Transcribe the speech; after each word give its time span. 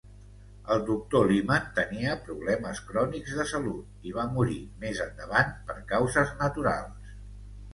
El 0.75 0.79
Dr. 0.85 1.25
Limann 1.31 1.67
tenia 1.79 2.15
problemes 2.29 2.81
crònics 2.87 3.37
de 3.41 3.45
salut 3.51 4.09
i 4.09 4.15
va 4.17 4.25
morir 4.39 4.57
més 4.87 5.03
endavant 5.09 5.55
per 5.69 5.77
causes 5.93 6.33
naturals. 6.41 7.15